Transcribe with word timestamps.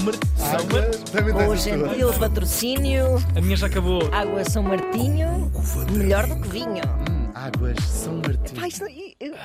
São. 0.00 0.12
São 0.36 0.60
Água, 0.60 0.80
Mar... 0.82 0.90
também 1.12 1.34
Com 1.34 1.46
o 1.48 1.56
gentil 1.56 2.12
patrocínio, 2.18 3.04
A 3.36 3.40
minha 3.40 3.56
já 3.56 3.66
acabou. 3.66 4.08
Água 4.12 4.44
São 4.44 4.62
Martinho, 4.62 5.50
melhor 5.92 6.26
do 6.26 6.40
que 6.40 6.48
vinho. 6.48 6.82
Hum, 7.10 7.30
Águas 7.34 7.78
São 7.84 8.14
Martinho. 8.16 8.60
Pá, 8.60 8.68
isto, 8.68 8.84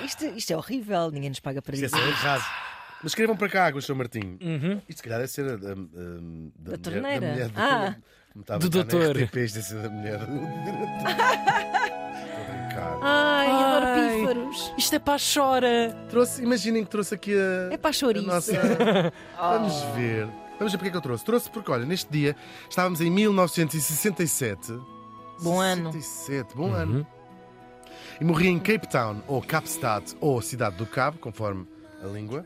isto- 0.05 0.25
isto 0.25 0.53
é 0.53 0.57
horrível, 0.57 1.09
ninguém 1.11 1.29
nos 1.29 1.39
paga 1.39 1.61
para 1.61 1.75
Isto 1.75 1.83
é 1.83 1.87
isso. 1.87 1.97
só 1.97 2.03
errado. 2.27 2.43
Mas 3.01 3.11
escrevam 3.11 3.35
para 3.35 3.49
cá 3.49 3.65
Águas 3.67 3.85
São 3.85 3.95
Martinho. 3.95 4.37
Uhum. 4.41 4.81
Isto 4.87 4.97
se 4.99 5.03
calhar 5.03 5.19
deve 5.19 5.31
ser 5.31 5.45
a, 5.45 5.49
a- 5.49 5.53
a- 5.53 5.57
da, 5.57 5.71
mulher, 6.21 6.77
torneira? 6.81 7.19
Da 7.19 7.31
mulher 7.33 7.51
Ah. 7.55 7.95
Do 8.35 8.43
na 8.49 8.57
doutor. 8.57 9.15
RTP, 9.15 9.35
isto 9.45 9.55
deve 9.55 9.67
ser 9.67 9.81
da 9.83 9.89
mulher 9.89 10.17
do 10.19 10.25
a. 12.79 12.99
Ai, 13.05 13.47
adoro 13.47 13.85
Ai. 13.85 14.17
pífaros. 14.19 14.73
Isto 14.77 14.95
é 14.95 14.99
para 14.99 15.13
a 15.15 15.17
chora. 15.19 15.95
Trouxe, 16.09 16.41
imaginem 16.41 16.83
que 16.83 16.89
trouxe 16.89 17.13
aqui 17.13 17.33
a. 17.35 17.73
É 17.73 17.77
para 17.77 17.89
a 17.89 17.91
a 17.91 17.93
chouriça. 17.93 18.25
nossa. 18.25 18.53
Vamos 19.37 19.81
ver. 19.95 20.27
Vamos 20.63 20.71
ver 20.71 20.77
porque 20.77 20.87
é 20.87 20.91
que 20.91 20.97
eu 20.97 21.01
trouxe. 21.01 21.25
Trouxe 21.25 21.49
porque, 21.49 21.69
olha, 21.69 21.85
neste 21.85 22.09
dia 22.09 22.37
estávamos 22.69 23.01
em 23.01 23.09
1967. 23.09 24.79
Bom 25.41 25.59
ano. 25.59 25.91
67, 25.91 26.55
bom 26.55 26.71
ano. 26.71 27.05
E 28.21 28.23
morri 28.23 28.47
em 28.47 28.57
Cape 28.59 28.87
Town, 28.87 29.21
ou 29.27 29.41
Capstad, 29.41 30.15
ou 30.21 30.41
Cidade 30.41 30.77
do 30.77 30.85
Cabo, 30.85 31.17
conforme 31.19 31.67
a 32.01 32.07
língua. 32.07 32.45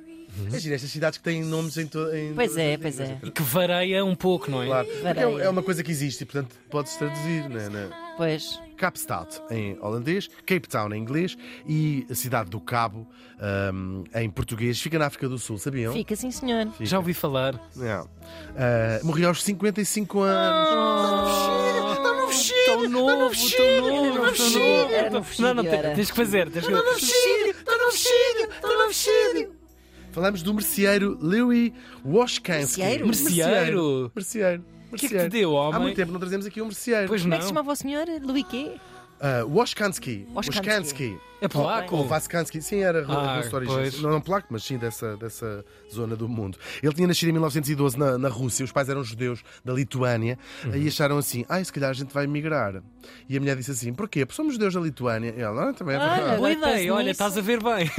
É 0.54 0.60
giro, 0.60 0.76
estas 0.76 0.90
cidades 0.92 1.18
que 1.18 1.24
têm 1.24 1.44
nomes 1.44 1.78
em, 1.78 1.88
to 1.88 2.14
em 2.16 2.34
Pois 2.34 2.56
é, 2.58 2.78
pois 2.78 2.98
línguas. 3.00 3.24
é. 3.24 3.28
E 3.28 3.32
que 3.32 3.42
vareia 3.42 4.04
um 4.06 4.16
pouco, 4.16 4.50
não 4.52 4.62
é? 4.64 4.66
Claro. 4.68 4.88
Porque 4.88 5.20
é, 5.20 5.46
é 5.46 5.50
uma 5.50 5.64
coisa 5.64 5.84
que 5.84 5.92
existe 5.92 6.22
e, 6.22 6.26
portanto, 6.26 6.56
pode-se 6.70 6.98
traduzir. 6.98 7.50
Né, 7.50 7.70
né? 7.70 7.90
Pois. 8.18 8.60
Capstad 8.78 9.28
em 9.50 9.78
holandês, 9.82 10.30
Cape 10.46 10.68
Town 10.68 10.94
em 10.94 11.02
inglês 11.02 11.36
e 11.68 12.06
a 12.10 12.16
cidade 12.16 12.50
do 12.50 12.60
Cabo 12.60 13.08
hum, 13.74 14.04
em 14.14 14.30
português. 14.30 14.80
Fica 14.80 15.00
na 15.00 15.08
África 15.08 15.28
do 15.28 15.38
Sul, 15.40 15.58
sabiam? 15.58 15.94
Fica 15.94 16.16
sim, 16.16 16.30
senhor. 16.30 16.68
Fica. 16.72 16.86
Já 16.86 16.98
ouvi 16.98 17.14
falar. 17.14 17.60
Não. 17.76 18.08
Ah, 18.56 19.00
morri 19.04 19.26
aos 19.26 19.44
55 19.44 20.20
anos. 20.22 21.68
Vestido! 22.28 22.66
Tão 22.66 22.90
novo, 22.90 23.36
tão 23.50 23.82
novo, 23.82 24.34
tão 24.36 25.12
novo. 25.12 25.30
Não, 25.40 25.54
não, 25.54 25.64
tens 25.96 26.12
que 26.12 26.18
fazer. 26.18 26.50
Tens 26.52 26.66
que 26.66 26.72
fazer. 26.72 26.84
Está 26.84 27.78
no 27.78 27.92
vestido! 27.92 28.52
Está 28.52 28.78
no 28.78 28.88
vestido! 28.88 29.58
Falamos 30.18 30.42
do 30.42 30.52
merceeiro 30.52 31.16
Louis 31.22 31.72
Washkansky. 32.04 32.82
Merceeiro? 32.82 33.06
Merceeiro? 33.06 34.12
Merceeiro. 34.16 34.64
O 34.92 34.96
que 34.96 35.06
é 35.06 35.10
que 35.10 35.16
te 35.20 35.30
deu, 35.30 35.56
Há 35.56 35.68
homem? 35.70 35.82
muito 35.84 35.96
tempo 35.96 36.12
não 36.12 36.20
trazemos 36.20 36.48
aqui 36.48 36.60
um 36.60 36.66
merceeiro. 36.66 37.08
Pois 37.08 37.22
Como 37.22 37.36
é 37.36 37.38
que 37.38 37.44
se 37.44 37.50
não. 37.50 37.56
chamava 37.56 37.72
o 37.72 37.76
senhor? 37.76 38.08
Louis 38.24 38.44
quê? 38.50 38.72
Ah, 39.20 39.44
Washkansky. 39.46 40.28
Washkansky. 40.34 41.20
É 41.40 41.48
polaco? 41.48 41.96
Ou 41.96 42.08
sim, 42.62 42.80
era 42.80 43.06
Ah, 43.08 43.38
russo 43.38 43.60
de. 43.60 44.02
Não, 44.02 44.10
não 44.12 44.22
polaco, 44.22 44.48
mas 44.50 44.64
sim 44.64 44.78
dessa, 44.78 45.16
dessa 45.18 45.64
zona 45.92 46.16
do 46.16 46.28
mundo. 46.28 46.58
Ele 46.82 46.94
tinha 46.94 47.08
nascido 47.08 47.30
em 47.30 47.32
1912 47.34 47.98
na, 47.98 48.18
na 48.18 48.28
Rússia, 48.30 48.66
os 48.66 48.72
pais 48.72 48.90
eram 48.90 49.04
judeus 49.04 49.44
da 49.64 49.72
Lituânia, 49.74 50.38
e 50.74 50.88
acharam 50.88 51.18
assim: 51.18 51.46
ah, 51.48 51.64
se 51.64 51.72
calhar 51.72 51.92
a 51.92 51.94
gente 51.94 52.12
vai 52.12 52.26
migrar. 52.26 52.82
E 53.30 53.38
a 53.38 53.40
mulher 53.40 53.56
disse 53.56 53.72
assim: 53.72 53.94
porquê? 53.94 54.26
Porque 54.26 54.36
somos 54.36 54.54
judeus 54.54 54.74
da 54.74 54.80
Lituânia. 54.82 55.34
E 55.38 55.42
ela, 55.42 55.70
ah, 55.70 55.74
também 55.74 55.96
é 55.96 56.00
Olha, 56.00 56.08
verdade. 56.10 56.26
Boa 56.26 56.36
Agora 56.38 56.56
penso 56.56 56.70
ideia, 56.70 56.94
olha, 56.94 57.12
estás 57.12 57.38
a 57.38 57.42
ver 57.42 57.62
bem. 57.62 57.92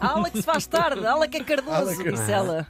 Ala 0.00 0.30
que 0.30 0.36
se 0.38 0.44
faz 0.44 0.66
tarde, 0.66 1.04
ala 1.04 1.26
que 1.26 1.38
é 1.38 1.44
Cardoso, 1.44 2.02
que- 2.02 2.12
disse 2.12 2.30
ela. 2.30 2.66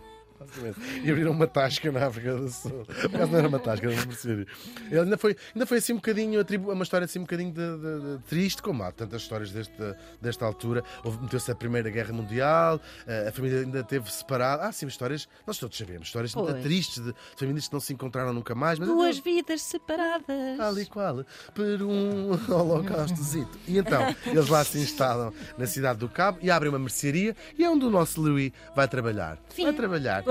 E 1.04 1.10
abriram 1.10 1.30
uma 1.32 1.46
tasca 1.46 1.90
na 1.92 2.06
África 2.06 2.34
do 2.36 2.48
Sul. 2.48 2.86
Acaso 3.04 3.32
não 3.32 3.38
era 3.38 3.48
uma 3.48 3.58
tasca, 3.58 3.86
era 3.90 4.02
um 4.02 4.06
merceário. 4.06 4.46
Ele 4.90 5.00
ainda 5.00 5.18
foi, 5.18 5.36
ainda 5.54 5.66
foi 5.66 5.78
assim 5.78 5.92
um 5.92 5.96
bocadinho, 5.96 6.40
atribu- 6.40 6.72
uma 6.72 6.82
história 6.82 7.04
assim 7.04 7.18
um 7.18 7.22
bocadinho 7.22 7.52
de, 7.52 7.60
de- 7.78 8.16
de 8.18 8.22
triste, 8.24 8.62
como 8.62 8.82
há 8.82 8.90
tantas 8.92 9.22
histórias 9.22 9.50
desta, 9.50 9.98
desta 10.20 10.44
altura. 10.44 10.82
Meteu-se 11.22 11.50
a 11.50 11.54
Primeira 11.54 11.90
Guerra 11.90 12.12
Mundial, 12.12 12.80
eh, 13.06 13.26
a 13.28 13.32
família 13.32 13.60
ainda 13.60 13.82
teve 13.84 14.10
separada. 14.12 14.64
Há 14.64 14.72
sim 14.72 14.86
histórias, 14.86 15.28
nós 15.46 15.58
todos 15.58 15.76
sabemos, 15.76 16.06
histórias 16.08 16.32
Pois. 16.32 16.62
tristes 16.62 17.02
de 17.02 17.14
famílias 17.36 17.66
que 17.68 17.72
não 17.72 17.80
se 17.80 17.92
encontraram 17.92 18.32
nunca 18.32 18.54
mais. 18.54 18.78
Mas 18.78 18.88
Duas 18.88 19.18
vidas 19.18 19.62
separadas. 19.62 20.60
Ali 20.60 20.86
qual? 20.86 21.24
Por 21.54 21.82
um 21.82 22.30
holocaustozito. 22.52 23.58
E 23.66 23.78
então, 23.78 24.02
eles 24.26 24.48
lá 24.48 24.64
se 24.64 24.78
instalam 24.78 25.32
na 25.58 25.66
cidade 25.66 25.98
do 25.98 26.08
Cabo 26.08 26.38
e 26.42 26.50
abrem 26.50 26.70
uma 26.70 26.78
mercearia 26.78 27.34
e 27.58 27.64
é 27.64 27.70
onde 27.70 27.84
o 27.84 27.90
nosso 27.90 28.20
Louis 28.20 28.52
vai 28.74 28.86
trabalhar. 28.88 29.38
Fim. 29.50 29.64
Vai 29.64 29.72
trabalhar. 29.72 30.22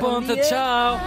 Ponta, 0.00 0.34
dia. 0.34 0.42
tchau. 0.44 1.00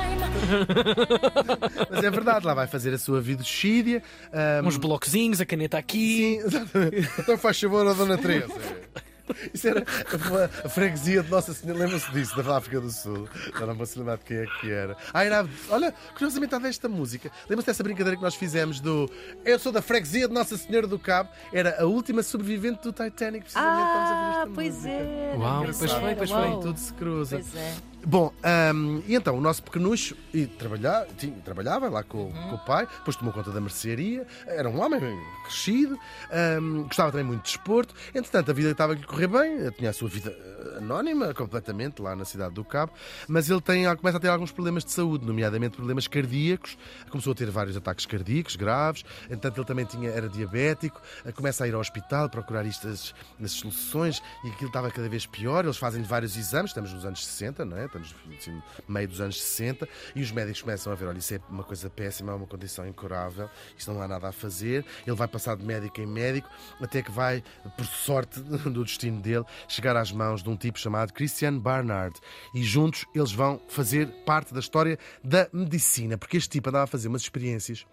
Mas 1.89 2.03
é 2.03 2.09
verdade, 2.11 2.45
lá 2.45 2.53
vai 2.53 2.67
fazer 2.67 2.93
a 2.93 2.97
sua 2.97 3.21
vida 3.21 3.43
xídia. 3.43 4.01
ahm, 4.31 4.67
Uns 4.67 4.77
blocozinhos, 4.77 5.39
a 5.41 5.45
caneta 5.45 5.77
aqui. 5.77 6.39
Sim, 6.41 6.47
exatamente. 6.47 7.09
Então 7.19 7.37
faz 7.37 7.59
favor 7.59 7.87
a 7.87 7.93
Dona 7.93 8.17
Teresa. 8.17 8.53
Isso 9.53 9.69
era 9.69 9.83
a, 10.65 10.67
freguesia 10.69 11.23
de 11.23 11.31
Nossa 11.31 11.53
Senhora, 11.53 11.79
lembra-se 11.79 12.11
disso, 12.11 12.35
da 12.43 12.57
África 12.57 12.81
do 12.81 12.91
Sul. 12.91 13.27
Já 13.57 13.65
não 13.65 13.73
vou 13.73 13.85
se 13.85 13.97
lembrar 13.97 14.17
de 14.17 14.25
quem 14.25 14.35
é 14.37 14.45
que 14.59 14.69
era. 14.69 14.97
Ah, 15.13 15.23
era. 15.23 15.47
Olha, 15.69 15.93
curiosamente 16.13 16.53
há 16.53 16.59
desta 16.59 16.89
música. 16.89 17.31
Lembra-se 17.49 17.67
dessa 17.67 17.81
brincadeira 17.83 18.17
que 18.17 18.21
nós 18.21 18.35
fizemos 18.35 18.81
do 18.81 19.09
Eu 19.45 19.57
sou 19.57 19.71
da 19.71 19.81
freguesia 19.81 20.27
de 20.27 20.33
Nossa 20.33 20.57
Senhora 20.57 20.87
do 20.87 20.99
Cabo? 20.99 21.29
Era 21.53 21.81
a 21.81 21.85
última 21.85 22.21
sobrevivente 22.21 22.81
do 22.83 22.91
Titanic, 22.91 23.43
precisamente. 23.45 23.87
Estamos 23.87 24.09
a 24.09 24.13
ver 24.13 24.35
Ah, 24.35 24.39
esta 24.41 24.51
pois 24.53 24.75
música. 24.75 24.89
é. 24.93 25.35
Uau, 25.37 25.63
pois 25.63 25.91
foi, 25.93 26.15
pois 26.15 26.29
foi. 26.31 26.51
Tudo 26.61 26.77
se 26.77 26.93
cruza. 26.93 27.35
Pois 27.37 27.55
é. 27.55 27.73
Bom, 28.05 28.33
ahm, 28.43 29.01
e 29.07 29.15
então 29.15 29.37
o 29.37 29.39
nosso 29.39 29.63
pequenucho 29.63 30.15
e 30.33 30.45
trabalhava, 30.45 31.07
tinha, 31.17 31.33
trabalhava 31.39 31.87
lá 31.89 32.03
com, 32.03 32.23
Uhum. 32.25 32.49
com 32.49 32.55
o 32.55 32.59
pai, 32.65 32.85
depois 32.97 33.15
tomou 33.15 33.33
conta 33.33 33.49
da 33.51 33.61
mercearia, 33.61 34.27
era 34.45 34.69
um 34.69 34.81
homem 34.81 34.99
crescido, 35.45 35.97
ahm, 36.29 36.83
gostava 36.83 37.11
também 37.11 37.25
muito 37.25 37.43
de 37.43 37.51
desporto. 37.53 37.95
Entretanto, 38.13 38.51
a 38.51 38.53
vida 38.53 38.71
estava 38.71 38.91
a 38.91 38.95
lhe 38.97 39.03
correr 39.05 39.27
bem, 39.27 39.71
tinha 39.71 39.89
a 39.89 39.93
sua 39.93 40.09
vida 40.09 40.31
eh, 40.37 40.77
anónima 40.79 41.33
completamente 41.33 42.01
lá 42.01 42.13
na 42.13 42.25
cidade 42.25 42.53
do 42.53 42.65
Cabo, 42.65 42.91
mas 43.27 43.49
ele 43.49 43.61
tem, 43.61 43.83
começa 43.95 44.17
a 44.17 44.19
ter 44.19 44.27
alguns 44.27 44.51
problemas 44.51 44.83
de 44.83 44.91
saúde, 44.91 45.25
nomeadamente 45.25 45.77
problemas 45.77 46.05
cardíacos, 46.05 46.77
começou 47.09 47.31
a 47.31 47.35
ter 47.35 47.49
vários 47.49 47.77
ataques 47.77 48.05
cardíacos 48.05 48.57
graves, 48.57 49.05
entretanto 49.25 49.59
ele 49.59 49.65
também 49.67 49.85
tinha, 49.85 50.09
era 50.09 50.27
diabético, 50.27 51.01
eh, 51.23 51.31
começa 51.31 51.63
a 51.63 51.67
ir 51.69 51.73
ao 51.73 51.79
hospital 51.79 52.29
procurar 52.29 52.65
isto, 52.65 52.85
as, 52.85 53.15
as 53.41 53.51
soluções 53.51 54.21
e 54.43 54.49
aquilo 54.49 54.67
estava 54.67 54.91
cada 54.91 55.07
vez 55.07 55.25
pior. 55.25 55.63
Eles 55.63 55.77
fazem 55.77 56.03
vários 56.03 56.35
exames, 56.35 56.71
estamos 56.71 56.91
nos 56.91 57.05
anos 57.05 57.25
60, 57.25 57.63
não 57.63 57.77
é? 57.77 57.92
Estamos 57.97 58.15
assim, 58.39 58.61
no 58.87 58.93
meio 58.93 59.07
dos 59.07 59.21
anos 59.21 59.41
60 59.41 59.87
e 60.15 60.21
os 60.21 60.31
médicos 60.31 60.61
começam 60.61 60.91
a 60.91 60.95
ver: 60.95 61.05
olha, 61.05 61.17
isso 61.17 61.33
é 61.33 61.39
uma 61.49 61.63
coisa 61.63 61.89
péssima, 61.89 62.31
é 62.31 62.35
uma 62.35 62.47
condição 62.47 62.87
incurável, 62.87 63.49
isto 63.77 63.91
não 63.91 64.01
há 64.01 64.07
nada 64.07 64.29
a 64.29 64.31
fazer. 64.31 64.85
Ele 65.05 65.15
vai 65.15 65.27
passar 65.27 65.55
de 65.55 65.63
médico 65.63 66.01
em 66.01 66.07
médico 66.07 66.49
até 66.81 67.01
que 67.01 67.11
vai, 67.11 67.43
por 67.77 67.85
sorte 67.85 68.39
do 68.41 68.83
destino 68.83 69.21
dele, 69.21 69.45
chegar 69.67 69.95
às 69.95 70.11
mãos 70.11 70.41
de 70.41 70.49
um 70.49 70.57
tipo 70.57 70.79
chamado 70.79 71.13
Christian 71.13 71.57
Barnard 71.57 72.19
e 72.53 72.63
juntos 72.63 73.05
eles 73.13 73.31
vão 73.31 73.61
fazer 73.67 74.07
parte 74.25 74.53
da 74.53 74.59
história 74.59 74.97
da 75.23 75.47
medicina, 75.53 76.17
porque 76.17 76.37
este 76.37 76.49
tipo 76.49 76.69
andava 76.69 76.85
a 76.85 76.87
fazer 76.87 77.07
umas 77.07 77.21
experiências 77.21 77.85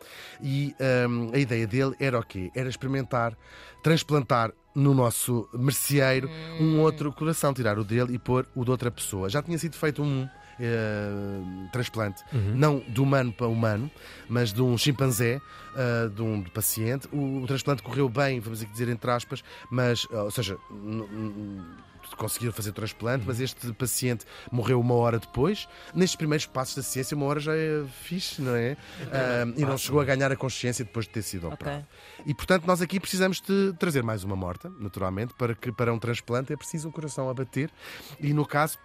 e 0.43 0.75
hum, 1.09 1.31
a 1.35 1.39
ideia 1.39 1.67
dele 1.67 1.95
era 1.99 2.19
o 2.19 2.23
quê? 2.23 2.51
Era 2.55 2.69
experimentar, 2.69 3.37
transplantar 3.83 4.53
no 4.75 4.95
nosso 4.95 5.49
merceeiro 5.53 6.31
um 6.61 6.81
outro 6.81 7.13
coração, 7.13 7.53
tirar 7.53 7.79
o 7.79 7.85
dele 7.85 8.15
e 8.15 8.19
pôr 8.19 8.47
o 8.55 8.65
de 8.65 8.71
outra 8.71 8.91
pessoa. 8.91 9.29
Já 9.29 9.43
tinha 9.43 9.59
sido 9.59 9.77
feito 9.77 10.03
um 10.03 10.29
eh, 10.61 11.69
transplante, 11.73 12.23
não 12.55 12.81
de 12.81 13.01
humano 13.01 13.33
para 13.33 13.47
humano, 13.47 13.91
mas 14.29 14.53
de 14.53 14.61
um 14.61 14.77
chimpanzé, 14.77 15.41
eh, 15.75 16.09
de 16.15 16.23
um 16.23 16.43
paciente. 16.43 17.09
O, 17.13 17.43
o 17.43 17.47
transplante 17.47 17.83
correu 17.83 18.09
bem, 18.09 18.41
vamos 18.41 18.65
dizer 18.65 18.89
entre 18.89 19.11
aspas, 19.11 19.43
mas, 19.71 20.07
eh, 20.11 20.17
ou 20.17 20.31
seja, 20.31 20.59
conseguiram 22.17 22.53
fazer 22.53 22.71
o 22.71 22.73
transplante, 22.73 23.25
mas 23.27 23.41
este 23.41 23.73
paciente 23.73 24.27
morreu 24.51 24.81
uma 24.81 24.95
hora 24.95 25.19
depois. 25.19 25.69
Nestes 25.95 26.17
primeiros 26.17 26.47
passos 26.47 26.75
da 26.75 26.83
ciência, 26.83 27.17
uma 27.17 27.27
hora 27.27 27.41
já 27.41 27.55
é 27.57 27.85
fixe, 28.03 28.43
não 28.43 28.55
é? 28.55 28.77
Ah, 29.13 29.45
e 29.57 29.65
não 29.65 29.79
chegou 29.79 30.01
a 30.01 30.05
ganhar 30.05 30.31
a 30.31 30.37
consciência 30.37 30.85
depois 30.85 31.07
de 31.07 31.13
ter 31.13 31.23
sido 31.23 31.49
operado. 31.49 31.87
E 32.27 32.35
portanto, 32.35 32.67
nós 32.67 32.83
aqui 32.83 32.99
precisamos 33.01 33.41
de 33.41 33.73
trazer 33.79 34.03
mais 34.03 34.25
uma 34.25 34.37
morta, 34.37 34.71
naturalmente, 34.79 35.35
para 35.35 35.55
que 35.55 35.73
para 35.73 35.93
um 35.93 35.99
transplante 35.99 36.53
é 36.53 36.57
preciso 36.57 36.89
um 36.89 36.93
coração 36.93 37.31
a 37.31 37.35
bater. 37.35 37.71
E 38.21 38.35
no 38.35 38.45
caso, 38.45 38.79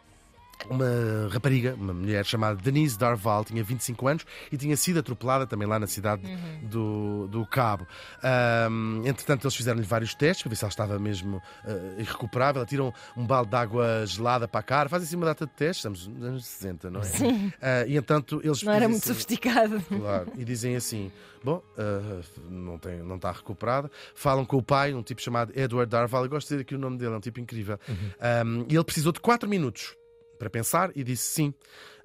uma 0.70 1.30
rapariga, 1.32 1.76
uma 1.76 1.94
mulher 1.94 2.26
chamada 2.26 2.56
Denise 2.62 2.98
Darval, 2.98 3.44
tinha 3.46 3.64
25 3.64 4.08
anos 4.08 4.26
e 4.52 4.58
tinha 4.58 4.76
sido 4.76 5.00
atropelada 5.00 5.46
também 5.46 5.68
lá 5.68 5.78
na 5.80 5.88
cidade 5.88 6.22
do, 6.64 7.28
do 7.28 7.46
Cabo. 7.46 7.86
Ahm, 8.24 9.02
entretanto, 9.06 9.46
eles 9.46 9.56
fizeram-lhe 9.56 9.86
vários 9.86 10.14
testes 10.16 10.44
para 10.44 10.50
ver 10.50 10.56
se 10.56 10.64
ela 10.64 10.70
estava 10.70 11.00
mesmo 11.00 11.42
ah, 11.66 11.70
irrecuperável. 12.00 12.66
Tiram 12.66 12.94
um 13.16 13.26
balde 13.26 13.50
de 13.52 13.56
água 13.56 14.06
gelada 14.06 14.48
para 14.48 14.60
a 14.60 14.64
cara, 14.64 14.90
fazem 14.90 15.06
assim 15.08 15.16
uma 15.16 15.26
data 15.26 15.46
de 15.46 15.52
testes, 15.54 15.78
estamos 15.78 16.08
nos 16.08 16.24
anos 16.28 16.46
60, 16.46 16.90
não 16.90 17.02
é? 17.02 17.04
Sim. 17.04 17.54
Ah, 17.62 17.86
e 17.86 17.96
entanto, 17.98 18.42
eles 18.44 18.64
Não 18.64 18.74
era 18.74 18.88
muito 18.88 19.04
assim- 19.04 19.14
sofisticado. 19.14 19.82
Claro, 19.82 20.32
e 20.38 20.44
dizem 20.44 20.76
assim: 20.76 21.12
bom, 21.44 21.62
ah, 21.78 22.22
não, 22.50 22.78
tem, 22.78 22.98
não 23.04 23.16
está 23.18 23.32
recuperada. 23.32 23.90
Falam 24.16 24.46
com 24.46 24.58
o 24.58 24.64
pai, 24.64 24.94
um 24.94 25.04
tipo 25.04 25.22
chamado 25.22 25.52
Edward 25.56 25.90
Darval. 25.90 26.24
Eu 26.24 26.30
gosto 26.30 26.48
de 26.48 26.54
dizer 26.56 26.62
aqui 26.62 26.76
o 26.76 26.80
nome 26.80 26.98
dele, 26.98 27.14
é 27.14 27.18
um 27.18 27.22
tipo 27.22 27.40
incrível. 27.40 27.80
Um, 27.90 28.66
e 28.70 28.76
ele 28.76 28.84
precisou 28.84 29.12
de 29.12 29.20
4 29.20 29.48
minutos 29.48 29.96
para 30.38 30.50
pensar 30.50 30.92
e 30.96 31.04
disse 31.04 31.24
sim. 31.34 31.54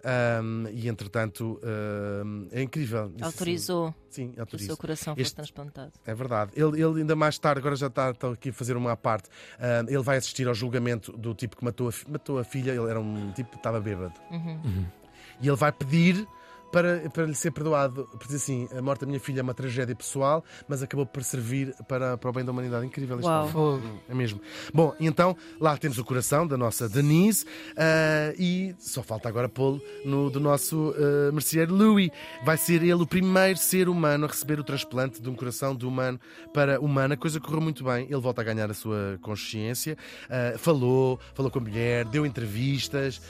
Um, 0.03 0.67
e 0.73 0.89
entretanto, 0.89 1.61
um, 1.63 2.49
é 2.53 2.63
incrível. 2.63 3.11
Disse 3.11 3.23
Autorizou 3.25 3.95
sim, 4.09 4.33
o 4.35 4.41
autorizou. 4.41 4.69
seu 4.75 4.77
coração 4.79 5.13
Este- 5.13 5.23
fosse 5.25 5.35
transplantado. 5.35 5.93
É 6.07 6.15
verdade. 6.15 6.53
Ele, 6.57 6.83
ele 6.83 7.01
ainda 7.01 7.15
mais 7.15 7.39
tarde, 7.39 7.61
agora 7.61 7.77
já 7.77 7.89
está, 7.89 8.11
está 8.11 8.31
aqui 8.31 8.49
a 8.49 8.53
fazer 8.53 8.77
uma 8.79 8.93
à 8.93 8.97
parte, 8.97 9.29
ele 9.89 10.03
vai 10.03 10.17
assistir 10.17 10.49
ao 10.49 10.55
julgamento 10.55 11.13
do 11.13 11.35
tipo 11.35 11.55
que 11.57 11.65
matou 11.65 11.91
a, 11.91 11.93
matou 12.11 12.39
a 12.39 12.45
filha. 12.45 12.71
Ele 12.71 12.89
era 12.89 12.99
um 12.99 13.31
tipo 13.33 13.51
que 13.51 13.57
estava 13.59 13.79
bêbado. 13.79 14.15
E 15.41 15.47
ele 15.49 15.57
vai 15.57 15.71
pedir 15.73 16.27
para, 16.71 17.09
para 17.11 17.27
lhe 17.27 17.35
ser 17.35 17.51
perdoado. 17.51 18.09
Por 18.13 18.27
dizer 18.27 18.37
assim, 18.37 18.69
a 18.77 18.83
morte 18.83 19.01
da 19.01 19.07
minha 19.07 19.21
filha 19.21 19.41
é 19.41 19.43
uma 19.43 19.55
tragédia 19.55 19.95
pessoal, 19.95 20.45
mas 20.69 20.83
acabou 20.83 21.07
por 21.07 21.23
servir 21.23 21.75
para, 21.89 22.17
para 22.17 22.31
o 22.31 22.33
bem 22.33 22.45
da 22.45 22.53
humanidade. 22.53 22.87
Incrível 22.87 23.19
isto. 23.19 23.29
Uau. 23.29 23.81
É 24.09 24.15
mesmo. 24.15 24.41
Bom, 24.73 24.95
e 24.99 25.07
então 25.07 25.37
lá 25.61 25.77
temos 25.77 25.99
o 25.99 26.05
coração 26.05 26.47
da 26.47 26.57
nossa 26.57 26.89
Denise 26.89 27.45
ah, 27.77 28.33
e 28.39 28.75
só 28.79 29.03
falta 29.03 29.29
agora 29.29 29.49
pô-lo 29.49 29.81
no 30.05 30.31
do 30.31 30.41
nosso 30.41 30.95
ah, 30.97 31.33
merceeiro 31.33 31.75
Louis. 31.75 32.11
Vai 32.45 32.57
ser 32.57 32.83
ele 32.83 32.95
o 32.95 33.07
primeiro 33.07 33.59
ser 33.59 33.89
humano 33.89 34.25
a 34.25 34.29
receber 34.29 34.59
o 34.61 34.65
transplante 34.65 35.21
de 35.21 35.29
um 35.29 35.35
coração 35.35 35.75
de 35.75 35.87
humano 35.87 36.19
para 36.53 36.81
humano. 36.81 37.15
A 37.15 37.17
coisa 37.17 37.41
correu 37.41 37.61
muito 37.61 37.85
bem. 37.85 38.05
Ele 38.05 38.21
volta 38.21 38.41
a 38.41 38.45
ganhar 38.45 38.71
a 38.71 38.75
sua 38.75 39.19
consciência. 39.23 39.97
ah, 40.29 40.59
falou, 40.59 41.19
falou 41.35 41.51
com 41.51 41.59
a 41.59 41.63
mulher, 41.63 42.05
deu 42.07 42.25
entrevistas, 42.25 43.21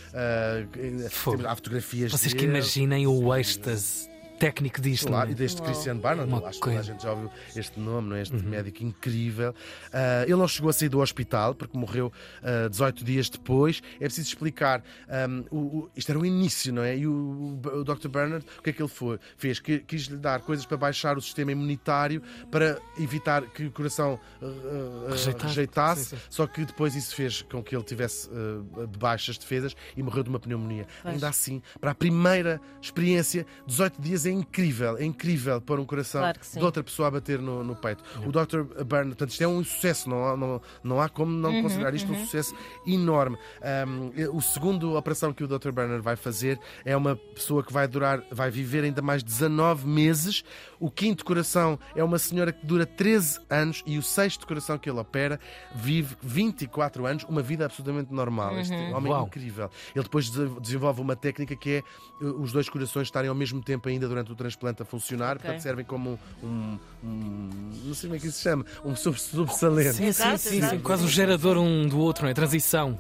Fogo. 1.11 1.47
há 1.47 1.55
fotografias 1.55 2.13
Vocês 2.13 2.33
que 2.33 2.41
dele. 2.41 2.53
imaginem 2.53 3.07
o 3.07 3.30
êxtase 3.39 4.10
técnico 4.41 4.81
disto. 4.81 5.07
Claro, 5.07 5.27
não 5.27 5.31
e 5.31 5.35
é? 5.35 5.37
deste 5.37 5.63
Christian 5.63 5.97
Barnard, 5.99 6.29
Uma 6.33 6.49
acho 6.49 6.59
que 6.59 6.67
toda 6.67 6.81
a 6.81 6.83
gente 6.83 7.03
já 7.03 7.13
ouviu 7.13 7.31
este 7.55 7.79
nome, 7.79 8.09
não 8.09 8.17
é? 8.17 8.23
este 8.23 8.35
médico 8.37 8.83
incrível. 8.83 9.55
Ah, 9.93 10.23
ele 10.25 10.35
não 10.37 10.49
chegou 10.49 10.71
a 10.71 10.73
sair 10.73 10.89
do 10.89 10.99
hospital 11.01 11.55
porque 11.55 11.77
morreu 11.79 12.13
ah, 12.43 12.69
18 12.69 13.05
dias 13.05 13.29
depois. 13.29 13.83
É 13.97 14.05
preciso 14.07 14.29
explicar. 14.29 14.83
ahm, 15.09 15.45
o- 15.51 15.59
o- 15.59 15.91
isto 15.95 16.11
era 16.11 16.19
o 16.19 16.25
início, 16.27 16.73
não 16.73 16.83
é? 16.83 16.97
E 16.97 17.07
o, 17.07 17.61
o 17.63 17.85
Dr. 17.85 18.09
Bernard, 18.09 18.45
o 18.59 18.63
que 18.63 18.71
é 18.71 18.73
que 18.73 18.83
ele 18.83 18.89
foi, 18.89 19.19
fez? 19.37 19.61
Que, 19.61 19.79
quis-lhe 19.81 20.17
dar 20.17 20.41
coisas 20.41 20.65
para 20.65 20.77
baixar 20.77 21.17
o 21.17 21.21
sistema 21.21 21.53
imunitário 21.53 22.23
para 22.51 22.79
evitar 22.99 23.43
que 23.43 23.67
o 23.67 23.71
coração 23.71 24.19
Rejeitado. 25.11 25.47
rejeitasse. 25.49 26.05
Sim, 26.05 26.17
sim. 26.17 26.23
Só 26.31 26.47
que 26.47 26.65
depois 26.65 26.95
isso 26.97 27.15
fez 27.15 27.43
com 27.43 27.63
que 27.63 27.75
ele 27.77 27.85
tivesse 27.85 28.29
baixas 28.99 29.37
defesas 29.39 29.75
e 29.97 30.03
morreu 30.03 30.23
de 30.23 30.31
uma 30.31 30.39
pneumonia. 30.41 30.87
Pois. 31.03 31.15
Ainda 31.15 31.29
assim, 31.29 31.63
para 31.81 31.91
a 31.91 31.95
primeira 31.95 32.61
experiência, 32.81 33.47
18 33.67 34.01
dias 34.01 34.27
é 34.31 34.33
incrível. 34.35 34.97
É 34.97 35.05
incrível 35.05 35.61
pôr 35.61 35.79
um 35.81 35.85
coração 35.85 36.21
Claro 36.23 36.39
de 36.55 36.65
outra 36.65 36.83
pessoa 36.83 37.09
a 37.09 37.11
bater 37.11 37.39
no, 37.41 37.63
no 37.65 37.77
peito. 37.77 38.03
O 38.25 38.31
Dr. 38.33 38.63
Byrne, 38.85 39.09
portanto, 39.11 39.31
isto 39.31 39.43
é 39.45 39.49
um 39.49 39.63
sucesso, 39.65 40.09
não 40.09 40.27
há, 40.27 40.37
não, 40.37 40.61
não 40.83 41.01
há 41.01 41.09
como 41.09 41.31
não 41.33 41.51
Uhum, 41.51 41.63
considerar 41.63 41.95
isto 41.95 42.11
um 42.13 42.17
sucesso 42.25 42.55
enorme. 42.87 43.37
Um, 43.87 44.37
o 44.37 44.41
segundo 44.41 44.97
operação 44.97 45.33
que 45.33 45.43
o 45.45 45.49
Dr. 45.49 45.73
Bernard 45.73 46.03
vai 46.03 46.17
fazer 46.17 46.59
é 46.85 46.97
uma 46.97 47.17
pessoa 47.17 47.63
que 47.63 47.73
vai 47.73 47.87
durar, 47.89 48.23
vai 48.31 48.51
viver 48.51 48.85
ainda 48.85 49.03
mais 49.03 49.23
19 49.23 49.87
meses. 49.87 50.43
O 50.79 50.91
quinto 50.91 51.25
coração 51.25 51.79
é 51.95 52.03
uma 52.05 52.19
senhora 52.19 52.53
que 52.53 52.65
dura 52.65 52.87
13 52.87 53.41
anos 53.51 53.83
e 53.87 53.99
o 53.99 54.03
sexto 54.03 54.47
coração 54.47 54.79
que 54.79 54.89
ele 54.89 54.99
opera 54.99 55.39
vive 55.75 56.17
24 56.23 57.07
anos, 57.07 57.25
uma 57.25 57.43
vida 57.43 57.65
absolutamente 57.65 58.13
normal. 58.13 58.59
Este 58.59 58.73
homem 58.75 59.11
é 59.13 59.15
Uau. 59.15 59.27
incrível. 59.27 59.71
Ele 59.95 60.03
depois 60.05 60.31
de- 60.31 60.61
desenvolve 60.61 61.01
uma 61.01 61.17
técnica 61.17 61.55
que 61.57 61.71
é 62.21 62.25
uh, 62.25 62.41
os 62.43 62.53
dois 62.53 62.69
corações 62.69 63.05
estarem 63.09 63.29
ao 63.29 63.35
mesmo 63.35 63.63
tempo 63.63 63.89
ainda 63.89 64.09
durante 64.09 64.20
o 64.29 64.35
transplante 64.35 64.83
a 64.83 64.85
funcionar, 64.85 65.37
Ok. 65.37 65.43
portanto 65.43 65.63
servem 65.63 65.85
como 65.85 66.19
um, 66.43 66.79
um- 67.03 67.51
não 67.85 67.95
sei 67.95 68.09
como 68.09 68.17
é 68.17 68.19
que 68.21 68.27
isso 68.27 68.37
se 68.39 68.43
chama, 68.43 68.67
um 68.85 68.95
sub 68.95 69.19
subsalente. 69.19 69.95
Sim, 69.95 70.13
sim, 70.13 70.37
sim, 70.37 70.69
sim. 70.69 70.79
Quase 70.81 71.05
o 71.05 71.09
gerador 71.09 71.57
um 71.57 71.89
do 71.89 71.99
outro, 71.99 72.25
não 72.25 72.31
é? 72.31 72.35
Transição. 72.35 72.99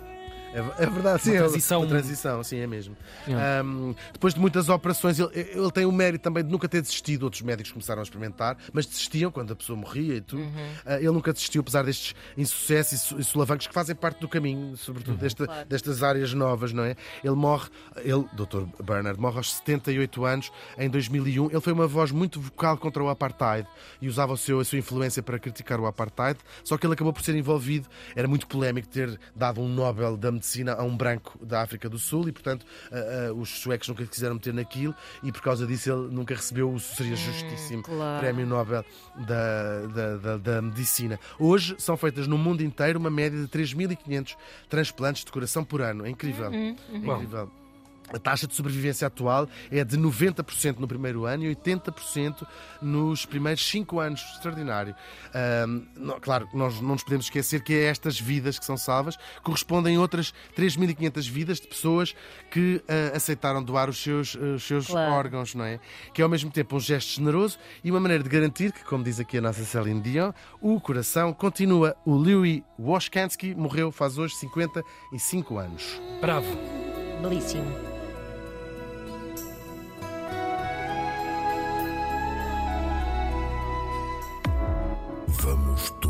É, 0.52 0.82
é 0.84 0.86
verdade, 0.86 1.22
sim. 1.22 1.30
Uma 1.30 1.36
é 1.36 1.38
transição. 1.40 1.80
Uma 1.80 1.86
transição, 1.88 2.42
sim, 2.42 2.58
é 2.58 2.66
mesmo. 2.66 2.96
Yeah. 3.26 3.60
Ahm, 3.60 3.94
depois 4.12 4.34
de 4.34 4.40
muitas 4.40 4.68
operações, 4.68 5.18
ele, 5.18 5.30
ele 5.32 5.70
tem 5.70 5.84
o 5.84 5.92
mérito 5.92 6.22
também 6.24 6.42
de 6.44 6.50
nunca 6.50 6.68
ter 6.68 6.80
desistido. 6.82 7.22
Outros 7.22 7.42
médicos 7.42 7.70
começaram 7.70 8.00
a 8.00 8.02
experimentar, 8.02 8.56
mas 8.72 8.84
desistiam 8.84 9.30
quando 9.30 9.52
a 9.52 9.56
pessoa 9.56 9.78
morria 9.78 10.16
e 10.16 10.20
tudo. 10.20 10.42
Ah, 10.84 10.96
ele 10.96 11.10
nunca 11.12 11.32
desistiu, 11.32 11.60
apesar 11.60 11.84
destes 11.84 12.14
insucessos 12.36 13.12
e, 13.18 13.22
solavancos 13.22 13.68
que 13.68 13.74
fazem 13.74 13.94
parte 13.94 14.20
do 14.20 14.28
caminho, 14.28 14.76
sobretudo 14.76 15.16
desta- 15.18 15.46
Claro. 15.46 15.68
destas 15.68 16.02
áreas 16.02 16.34
novas, 16.34 16.72
não 16.72 16.82
é? 16.82 16.96
Ele 17.22 17.34
morre, 17.36 17.68
ele, 17.98 18.24
Dr. 18.32 18.64
Bernard, 18.82 19.20
morre 19.20 19.36
aos 19.38 19.52
78 19.54 20.24
anos, 20.24 20.50
em 20.76 20.90
2001. 20.90 21.46
Ele 21.50 21.60
foi 21.60 21.72
uma 21.72 21.86
voz 21.86 22.10
muito 22.10 22.40
vocal 22.40 22.76
contra 22.76 23.02
o 23.02 23.08
apartheid 23.08 23.68
e 24.02 24.08
usava 24.08 24.32
o 24.32 24.36
seu, 24.36 24.58
a 24.58 24.64
sua 24.64 24.78
influência 24.78 25.22
para 25.22 25.38
criticar 25.38 25.78
o 25.78 25.86
apartheid, 25.86 26.38
só 26.64 26.76
que 26.76 26.84
ele 26.86 26.94
acabou 26.94 27.12
por 27.12 27.22
ser 27.22 27.36
envolvido. 27.36 27.88
Era 28.16 28.26
muito 28.26 28.48
polémico 28.48 28.88
ter 28.88 29.18
dado 29.36 29.60
um 29.60 29.68
Nobel 29.68 30.16
da 30.16 30.39
Medicina 30.40 30.74
a 30.74 30.82
um 30.82 30.96
branco 30.96 31.38
da 31.44 31.60
África 31.60 31.88
do 31.88 31.98
Sul 31.98 32.28
e, 32.28 32.32
portanto, 32.32 32.64
ah, 32.90 33.28
ah, 33.28 33.32
os 33.34 33.50
suecos 33.60 33.86
nunca 33.88 34.06
quiseram 34.06 34.34
meter 34.34 34.54
naquilo 34.54 34.94
e, 35.22 35.30
por 35.30 35.42
causa 35.42 35.66
disso, 35.66 35.90
ele 35.90 36.14
nunca 36.14 36.34
recebeu 36.34 36.72
o 36.72 36.80
seria 36.80 37.14
justíssimo 37.14 37.82
claro. 37.82 38.20
Prémio 38.20 38.46
Nobel 38.46 38.84
da, 39.26 39.86
da, 39.86 40.16
da, 40.16 40.36
da 40.38 40.62
Medicina. 40.62 41.20
Hoje 41.38 41.76
são 41.78 41.96
feitas 41.96 42.26
no 42.26 42.38
mundo 42.38 42.62
inteiro 42.62 42.98
uma 42.98 43.10
média 43.10 43.38
de 43.38 43.46
3.500 43.46 44.36
transplantes 44.68 45.24
de 45.24 45.30
coração 45.30 45.62
por 45.62 45.82
ano. 45.82 46.06
É 46.06 46.10
incrível. 46.10 46.50
É 46.52 46.76
incrível. 46.90 47.50
A 48.12 48.18
taxa 48.18 48.46
de 48.46 48.54
sobrevivência 48.54 49.06
atual 49.06 49.48
é 49.70 49.84
de 49.84 49.96
90% 49.96 50.78
no 50.78 50.88
primeiro 50.88 51.26
ano 51.26 51.44
e 51.44 51.54
80% 51.54 52.46
nos 52.82 53.24
primeiros 53.24 53.64
5 53.68 54.00
anos. 54.00 54.20
Extraordinário. 54.34 54.94
Ahm, 55.34 55.82
não- 55.96 56.18
claro, 56.18 56.48
nós 56.52 56.80
não 56.80 56.90
nos 56.90 57.04
podemos 57.04 57.26
esquecer 57.26 57.62
que 57.62 57.72
é 57.72 57.84
estas 57.84 58.18
vidas 58.20 58.58
que 58.58 58.64
são 58.64 58.76
salvas 58.76 59.16
correspondem 59.42 59.96
a 59.96 60.00
outras 60.00 60.34
3.500 60.56 61.28
vidas 61.28 61.60
de 61.60 61.68
pessoas 61.68 62.14
que 62.50 62.82
ah, 62.88 63.16
aceitaram 63.16 63.62
doar 63.62 63.88
os 63.88 64.02
seus, 64.02 64.36
ah, 64.36 64.54
os 64.56 64.64
seus 64.64 64.86
Claro. 64.88 65.12
órgãos, 65.12 65.54
não 65.54 65.64
é? 65.64 65.78
Que 66.12 66.20
é 66.20 66.24
ao 66.24 66.28
mesmo 66.30 66.50
tempo 66.50 66.76
um 66.76 66.80
gesto 66.80 67.14
generoso 67.14 67.58
e 67.84 67.90
uma 67.90 68.00
maneira 68.00 68.22
de 68.24 68.28
garantir 68.28 68.72
que, 68.72 68.84
como 68.84 69.04
diz 69.04 69.20
aqui 69.20 69.38
a 69.38 69.40
nossa 69.40 69.64
Celine 69.64 70.00
Dion, 70.00 70.32
o 70.60 70.80
coração 70.80 71.32
continua. 71.32 71.94
O 72.04 72.14
Louis 72.14 72.62
Washkansky 72.78 73.54
morreu 73.54 73.92
faz 73.92 74.18
hoje 74.18 74.34
55 74.34 75.58
anos. 75.58 76.00
Bravo. 76.20 76.48
Belíssimo. 77.22 77.89
Vamos 85.42 85.90
todos 86.00 86.09